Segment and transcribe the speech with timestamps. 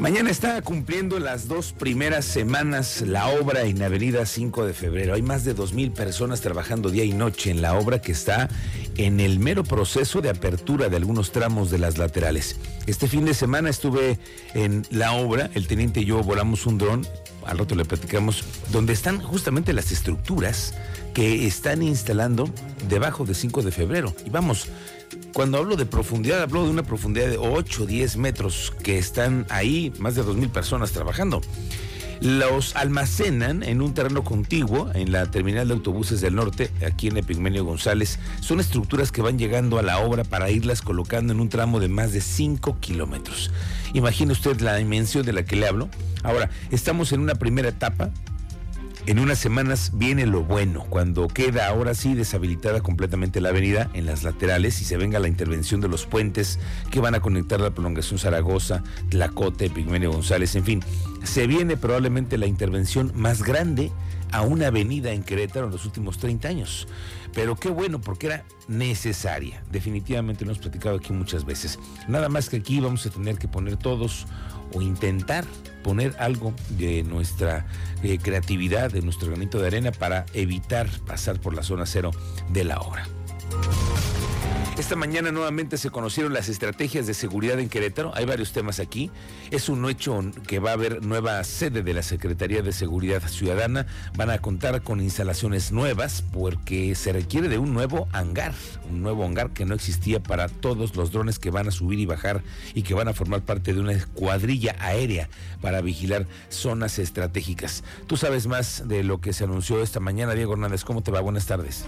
[0.00, 5.14] Mañana está cumpliendo las dos primeras semanas la obra en Avenida 5 de Febrero.
[5.14, 8.50] Hay más de dos mil personas trabajando día y noche en la obra que está
[8.98, 12.56] en el mero proceso de apertura de algunos tramos de las laterales.
[12.86, 14.18] Este fin de semana estuve
[14.52, 17.06] en la obra, el teniente y yo volamos un dron,
[17.46, 20.74] al rato le platicamos, donde están justamente las estructuras
[21.14, 22.50] que están instalando
[22.90, 24.14] debajo de 5 de febrero.
[24.26, 24.68] Y vamos,
[25.32, 29.46] cuando hablo de profundidad, hablo de una profundidad de 8 o 10 metros que están
[29.50, 31.40] ahí, más de 2.000 personas trabajando.
[32.20, 37.18] Los almacenan en un terreno contiguo en la terminal de autobuses del norte, aquí en
[37.18, 38.18] Epigmenio González.
[38.40, 41.88] Son estructuras que van llegando a la obra para irlas colocando en un tramo de
[41.88, 43.50] más de 5 kilómetros.
[43.92, 45.90] Imagine usted la dimensión de la que le hablo.
[46.22, 48.10] Ahora, estamos en una primera etapa
[49.06, 54.04] en unas semanas viene lo bueno, cuando queda ahora sí deshabilitada completamente la avenida en
[54.04, 56.58] las laterales y se venga la intervención de los puentes
[56.90, 60.82] que van a conectar la prolongación Zaragoza, Tlacote, Pigmenio González, en fin.
[61.22, 63.92] Se viene probablemente la intervención más grande
[64.32, 66.88] a una avenida en Querétaro en los últimos 30 años.
[67.34, 69.62] Pero qué bueno, porque era necesaria.
[69.70, 71.78] Definitivamente lo hemos platicado aquí muchas veces.
[72.08, 74.26] Nada más que aquí vamos a tener que poner todos
[74.72, 75.44] o intentar
[75.82, 77.66] poner algo de nuestra
[78.02, 82.10] eh, creatividad, de nuestro granito de arena para evitar pasar por la zona cero
[82.50, 83.06] de la obra.
[84.78, 88.12] Esta mañana nuevamente se conocieron las estrategias de seguridad en Querétaro.
[88.14, 89.10] Hay varios temas aquí.
[89.50, 93.86] Es un hecho que va a haber nueva sede de la Secretaría de Seguridad Ciudadana.
[94.16, 98.52] Van a contar con instalaciones nuevas porque se requiere de un nuevo hangar.
[98.90, 102.04] Un nuevo hangar que no existía para todos los drones que van a subir y
[102.04, 102.42] bajar
[102.74, 105.30] y que van a formar parte de una cuadrilla aérea
[105.62, 107.82] para vigilar zonas estratégicas.
[108.06, 110.84] Tú sabes más de lo que se anunció esta mañana, Diego Hernández.
[110.84, 111.20] ¿Cómo te va?
[111.22, 111.86] Buenas tardes.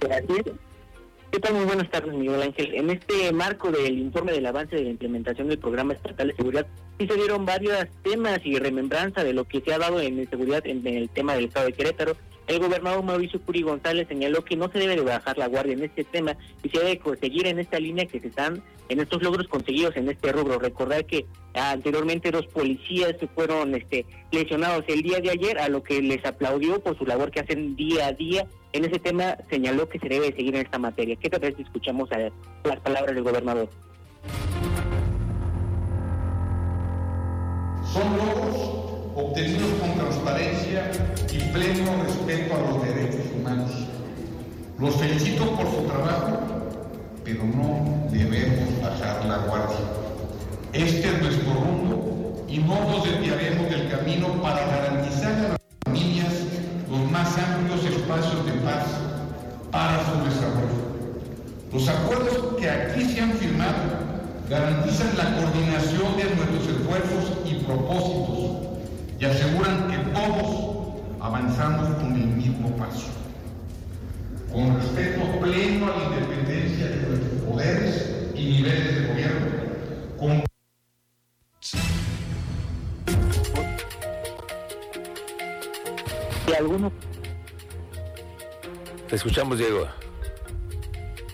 [0.00, 1.54] ¿Qué tal?
[1.54, 2.74] Muy buenas tardes, Miguel Ángel.
[2.74, 6.66] En este marco del informe del avance de la implementación del programa estatal de seguridad,
[6.98, 10.64] sí se dieron varios temas y remembranza de lo que se ha dado en seguridad
[10.66, 12.16] en el tema del estado de Querétaro.
[12.48, 15.84] El gobernador Mauricio Curi González señaló que no se debe de bajar la guardia en
[15.84, 19.46] este tema y se debe seguir en esta línea que se están en estos logros
[19.48, 20.58] conseguidos en este rubro.
[20.58, 26.00] Recordar que anteriormente dos policías fueron este, lesionados el día de ayer, a lo que
[26.00, 28.46] les aplaudió por su labor que hacen día a día.
[28.72, 31.16] En ese tema señaló que se debe seguir en esta materia.
[31.16, 32.08] ¿Qué parece si escuchamos
[32.64, 33.68] las palabras del gobernador?
[37.92, 38.77] Son logros
[39.38, 40.90] obtenidos con transparencia
[41.30, 43.70] y pleno respeto a los derechos humanos.
[44.80, 46.40] Los felicito por su trabajo,
[47.24, 49.76] pero no debemos bajar la guardia.
[50.72, 56.32] Este es nuestro rumbo y no nos desviaremos del camino para garantizar a las familias
[56.90, 58.86] los más amplios espacios de paz
[59.70, 60.88] para su desarrollo.
[61.72, 63.84] Los acuerdos que aquí se han firmado
[64.50, 68.38] garantizan la coordinación de nuestros esfuerzos y propósitos
[69.18, 73.08] y aseguran que todos avanzamos con el mismo paso,
[74.52, 79.46] con respeto pleno a la independencia de nuestros poderes y niveles de gobierno,
[80.18, 80.44] con
[86.46, 86.92] y algunos
[89.08, 89.86] Te escuchamos, Diego.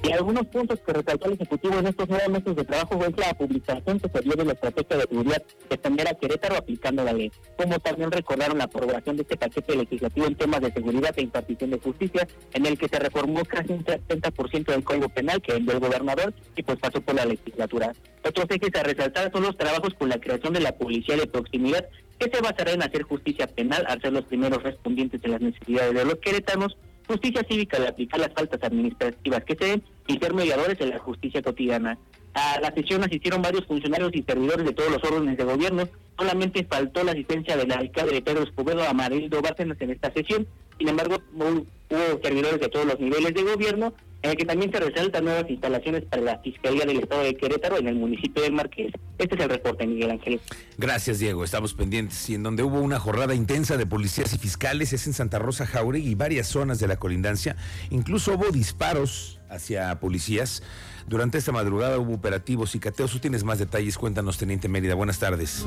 [0.05, 3.33] Y algunos puntos que resaltó el Ejecutivo en estos nueve meses de trabajo fue la
[3.33, 7.33] publicación que se dio de la estrategia de seguridad atender a Querétaro aplicando la ley,
[7.57, 11.71] como también recordaron la aprobación de este paquete legislativo en temas de seguridad e impartición
[11.71, 15.73] de justicia, en el que se reformó casi un 70% del Código Penal que envió
[15.73, 17.93] el gobernador y pues pasó por la legislatura.
[18.27, 21.89] Otros ejes a resaltar son los trabajos con la creación de la policía de proximidad,
[22.19, 25.95] que se basará en hacer justicia penal al ser los primeros respondientes de las necesidades
[25.95, 26.77] de los queretanos
[27.07, 30.99] justicia cívica de aplicar las faltas administrativas que se den y ser mediadores en la
[30.99, 31.99] justicia cotidiana.
[32.35, 35.89] A la sesión asistieron varios funcionarios y servidores de todos los órdenes de gobierno.
[36.19, 40.47] Solamente faltó la asistencia del alcalde de Pedro Escobedo Amarildo Bárcenas en esta sesión.
[40.79, 44.81] Sin embargo, hubo servidores de todos los niveles de gobierno, en el que también se
[44.81, 48.91] resaltan nuevas instalaciones para la Fiscalía del Estado de Querétaro en el municipio del Marqués.
[49.19, 50.41] Este es el reporte, Miguel Ángel.
[50.79, 51.45] Gracias, Diego.
[51.45, 52.31] Estamos pendientes.
[52.31, 55.67] Y en donde hubo una jornada intensa de policías y fiscales es en Santa Rosa
[55.67, 57.57] Jauregui y varias zonas de la colindancia.
[57.91, 60.63] Incluso hubo disparos hacia policías.
[61.07, 63.13] Durante esta madrugada hubo operativos y cateos.
[63.13, 63.99] Tú tienes más detalles.
[63.99, 64.95] Cuéntanos, Teniente Mérida.
[64.95, 65.67] Buenas tardes.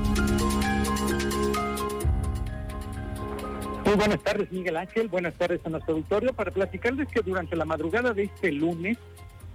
[3.97, 5.07] Buenas tardes, Miguel Ángel.
[5.07, 6.31] Buenas tardes a nuestro auditorio.
[6.31, 8.95] Para platicarles que durante la madrugada de este lunes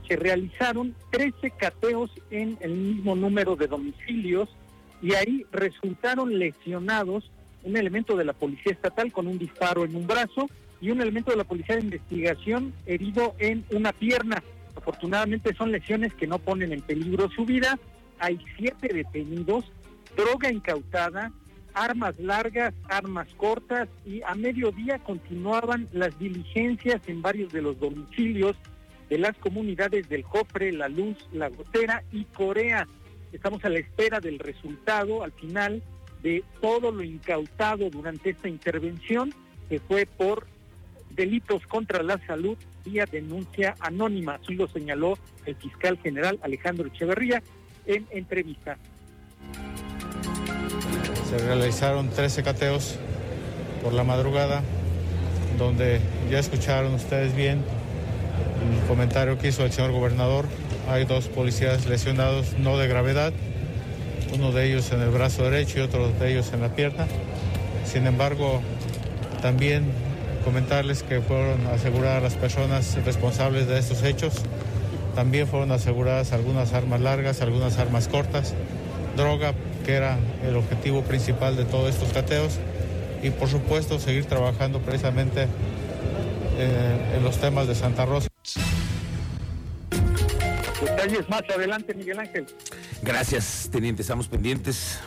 [0.08, 4.48] se realizaron 13 cateos en el mismo número de domicilios
[5.00, 7.30] y ahí resultaron lesionados
[7.62, 10.50] un elemento de la Policía Estatal con un disparo en un brazo
[10.80, 14.42] y un elemento de la Policía de Investigación herido en una pierna.
[14.74, 17.78] Afortunadamente son lesiones que no ponen en peligro su vida.
[18.18, 19.70] Hay siete detenidos,
[20.16, 21.30] droga incautada,
[21.74, 28.56] armas largas, armas cortas y a mediodía continuaban las diligencias en varios de los domicilios
[29.08, 32.88] de las comunidades del Jofre, La Luz, La Gotera y Corea.
[33.32, 35.82] Estamos a la espera del resultado al final
[36.22, 39.34] de todo lo incautado durante esta intervención,
[39.68, 40.46] que fue por
[41.10, 44.34] delitos contra la salud vía denuncia anónima.
[44.42, 47.42] Así lo señaló el fiscal general Alejandro Echeverría
[47.86, 48.78] en entrevista.
[51.32, 52.96] Se realizaron 13 cateos
[53.82, 54.60] por la madrugada,
[55.58, 55.98] donde
[56.30, 57.64] ya escucharon ustedes bien
[58.70, 60.44] el comentario que hizo el señor gobernador.
[60.90, 63.32] Hay dos policías lesionados, no de gravedad,
[64.34, 67.06] uno de ellos en el brazo derecho y otro de ellos en la pierna.
[67.86, 68.60] Sin embargo,
[69.40, 69.86] también
[70.44, 74.34] comentarles que fueron aseguradas las personas responsables de estos hechos.
[75.14, 78.52] También fueron aseguradas algunas armas largas, algunas armas cortas,
[79.16, 79.54] droga,
[79.84, 82.58] que era el objetivo principal de todos estos cateos,
[83.22, 85.46] y por supuesto seguir trabajando precisamente
[86.58, 88.28] eh, en los temas de Santa Rosa.
[90.80, 92.46] Detalles más adelante, Miguel Ángel.
[93.02, 94.02] Gracias, teniente.
[94.02, 94.98] Estamos pendientes.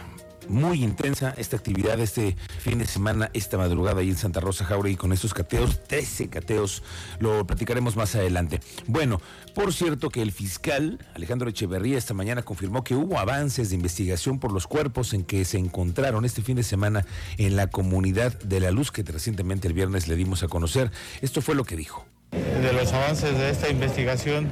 [0.48, 4.96] Muy intensa esta actividad este fin de semana, esta madrugada ahí en Santa Rosa Jauregui
[4.96, 6.84] con estos cateos, 13 cateos,
[7.20, 8.60] lo platicaremos más adelante.
[8.86, 9.22] Bueno,
[9.54, 14.40] por cierto que el fiscal Alejandro Echeverría esta mañana confirmó que hubo avances de investigación
[14.40, 17.06] por los cuerpos en que se encontraron este fin de semana
[17.38, 20.92] en la comunidad de la luz que recientemente el viernes le dimos a conocer.
[21.22, 22.06] Esto fue lo que dijo.
[22.32, 24.52] De los avances de esta investigación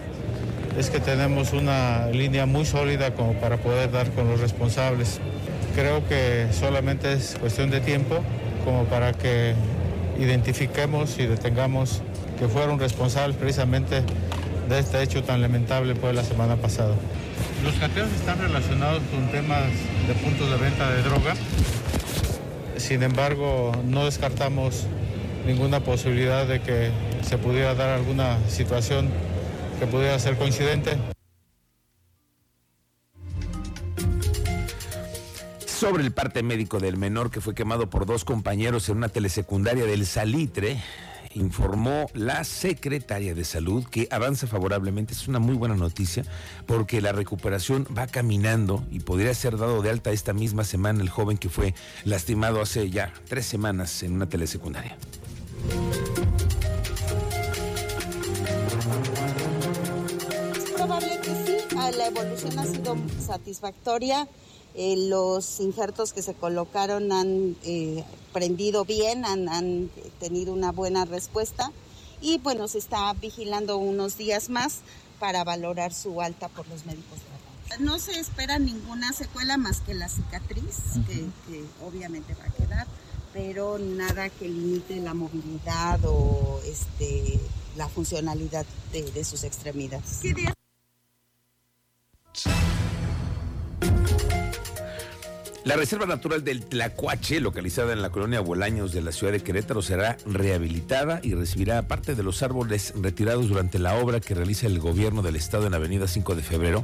[0.78, 5.20] es que tenemos una línea muy sólida como para poder dar con los responsables.
[5.76, 8.20] Creo que solamente es cuestión de tiempo
[8.64, 9.56] como para que
[10.20, 12.02] identifiquemos y detengamos
[12.38, 14.04] que fueron responsables precisamente
[14.70, 16.96] de este hecho tan lamentable pues la semana pasada.
[17.64, 19.64] Los cateos están relacionados con temas
[20.08, 21.34] de puntos de venta de droga.
[22.78, 24.86] Sin embargo, no descartamos
[25.46, 26.92] ninguna posibilidad de que
[27.22, 29.10] se pudiera dar alguna situación
[29.80, 31.13] que pudiera ser coincidente.
[35.84, 39.84] Sobre el parte médico del menor que fue quemado por dos compañeros en una telesecundaria
[39.84, 40.82] del Salitre,
[41.34, 45.12] informó la secretaria de salud que avanza favorablemente.
[45.12, 46.24] Es una muy buena noticia
[46.68, 51.10] porque la recuperación va caminando y podría ser dado de alta esta misma semana el
[51.10, 51.76] joven que fue
[52.06, 54.96] lastimado hace ya tres semanas en una telesecundaria.
[60.78, 64.30] probable que sí, la evolución ha sido satisfactoria.
[64.76, 71.06] Eh, los injertos que se colocaron han eh, prendido bien, han, han, tenido una buena
[71.06, 71.72] respuesta
[72.22, 74.80] y bueno, se está vigilando unos días más
[75.20, 77.20] para valorar su alta por los médicos.
[77.80, 80.64] No se espera ninguna secuela más que la cicatriz,
[80.96, 81.06] uh -huh.
[81.06, 81.14] que,
[81.48, 82.88] que obviamente va a quedar,
[83.32, 87.40] pero nada que limite la movilidad o este,
[87.78, 90.20] la funcionalidad de, de sus extremidades.
[90.22, 90.34] ¿Qué
[95.66, 99.82] La Reserva Natural del Tlacuache, localizada en la colonia Bolaños de la ciudad de Querétaro,
[99.82, 104.80] será rehabilitada y recibirá parte de los árboles retirados durante la obra que realiza el
[104.80, 106.84] gobierno del estado en Avenida 5 de Febrero